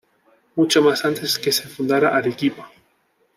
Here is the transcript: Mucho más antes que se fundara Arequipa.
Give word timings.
Mucho 0.55 0.81
más 0.81 1.05
antes 1.05 1.37
que 1.37 1.51
se 1.51 1.67
fundara 1.67 2.17
Arequipa. 2.17 2.71